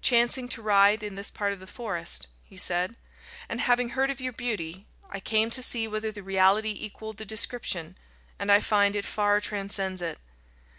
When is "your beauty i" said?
4.18-5.20